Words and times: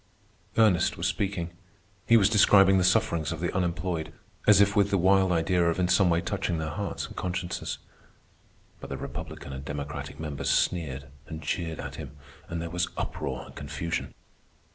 Ernest 0.57 0.97
was 0.97 1.05
speaking. 1.05 1.51
He 2.07 2.17
was 2.17 2.27
describing 2.27 2.79
the 2.79 2.83
sufferings 2.83 3.31
of 3.31 3.39
the 3.39 3.53
unemployed, 3.55 4.11
as 4.47 4.59
if 4.59 4.75
with 4.75 4.89
the 4.89 4.97
wild 4.97 5.31
idea 5.31 5.63
of 5.69 5.77
in 5.77 5.87
some 5.87 6.09
way 6.09 6.21
touching 6.21 6.57
their 6.57 6.71
hearts 6.71 7.05
and 7.05 7.15
consciences; 7.15 7.77
but 8.79 8.89
the 8.89 8.97
Republican 8.97 9.53
and 9.53 9.63
Democratic 9.63 10.19
members 10.19 10.49
sneered 10.49 11.05
and 11.27 11.43
jeered 11.43 11.79
at 11.79 11.97
him, 11.97 12.17
and 12.49 12.59
there 12.59 12.71
was 12.71 12.87
uproar 12.97 13.45
and 13.45 13.55
confusion. 13.55 14.15